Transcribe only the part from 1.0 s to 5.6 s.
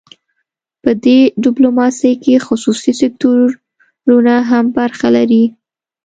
دې ډیپلوماسي کې خصوصي سکتورونه هم برخه لري